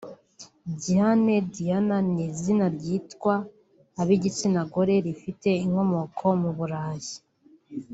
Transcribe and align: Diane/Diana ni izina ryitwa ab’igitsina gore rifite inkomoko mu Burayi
Diane/Diana 0.79 1.97
ni 2.13 2.23
izina 2.29 2.65
ryitwa 2.75 3.33
ab’igitsina 4.01 4.61
gore 4.71 4.95
rifite 5.05 5.49
inkomoko 5.63 6.25
mu 6.41 6.51
Burayi 6.57 7.13